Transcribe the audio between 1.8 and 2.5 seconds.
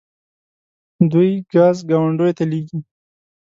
ګاونډیو ته